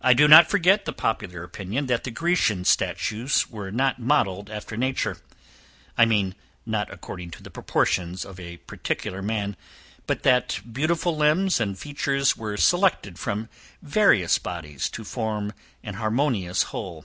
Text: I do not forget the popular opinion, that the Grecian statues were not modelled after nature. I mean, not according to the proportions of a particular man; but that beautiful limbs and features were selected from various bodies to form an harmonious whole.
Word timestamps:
I 0.00 0.14
do 0.14 0.26
not 0.26 0.50
forget 0.50 0.84
the 0.84 0.92
popular 0.92 1.44
opinion, 1.44 1.86
that 1.86 2.02
the 2.02 2.10
Grecian 2.10 2.64
statues 2.64 3.48
were 3.48 3.70
not 3.70 4.00
modelled 4.00 4.50
after 4.50 4.76
nature. 4.76 5.18
I 5.96 6.06
mean, 6.06 6.34
not 6.66 6.92
according 6.92 7.30
to 7.30 7.44
the 7.44 7.50
proportions 7.52 8.24
of 8.24 8.40
a 8.40 8.56
particular 8.56 9.22
man; 9.22 9.56
but 10.08 10.24
that 10.24 10.58
beautiful 10.72 11.16
limbs 11.16 11.60
and 11.60 11.78
features 11.78 12.36
were 12.36 12.56
selected 12.56 13.16
from 13.16 13.48
various 13.80 14.40
bodies 14.40 14.90
to 14.90 15.04
form 15.04 15.52
an 15.84 15.94
harmonious 15.94 16.64
whole. 16.74 17.04